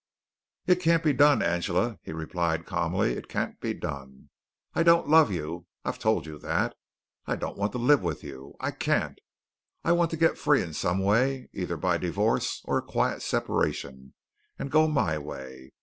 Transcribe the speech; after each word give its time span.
"It 0.65 0.79
can't 0.79 1.03
be 1.03 1.13
done, 1.13 1.43
Angela," 1.43 1.99
he 2.01 2.11
replied 2.11 2.65
calmly. 2.65 3.11
"It 3.13 3.27
can't 3.29 3.59
be 3.61 3.75
done. 3.75 4.31
I 4.73 4.81
don't 4.81 5.07
love 5.07 5.31
you. 5.31 5.67
I've 5.85 5.99
told 5.99 6.25
you 6.25 6.39
that. 6.39 6.75
I 7.27 7.35
don't 7.35 7.55
want 7.55 7.71
to 7.73 7.77
live 7.77 8.01
with 8.01 8.23
you. 8.23 8.55
I 8.59 8.71
can't. 8.71 9.19
I 9.83 9.91
want 9.91 10.09
to 10.09 10.17
get 10.17 10.39
free 10.39 10.63
in 10.63 10.73
some 10.73 11.03
way, 11.03 11.49
either 11.53 11.77
by 11.77 11.99
divorce, 11.99 12.63
or 12.65 12.79
a 12.79 12.81
quiet 12.81 13.21
separation, 13.21 14.15
and 14.57 14.71
go 14.71 14.87
my 14.87 15.19
way. 15.19 15.69